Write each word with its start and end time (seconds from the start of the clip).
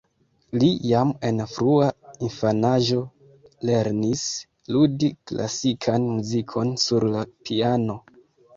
Li 0.61 0.69
jam 0.91 1.11
en 1.27 1.41
frua 1.55 1.89
infanaĝo 2.27 3.03
lernis 3.71 4.25
ludi 4.77 5.13
klasikan 5.33 6.11
muzikon 6.17 6.75
sur 6.89 7.09
la 7.17 7.25
piano. 7.47 8.03